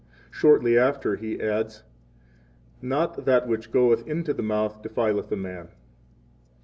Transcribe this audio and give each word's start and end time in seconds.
Shortly 0.31 0.79
after 0.79 1.15
He 1.15 1.39
adds: 1.39 1.83
Not 2.81 3.25
that 3.25 3.47
which 3.47 3.69
goeth 3.71 4.07
into 4.07 4.33
the 4.33 4.41
mouth 4.41 4.81
defileth 4.81 5.31
a 5.31 5.35
man. 5.37 5.67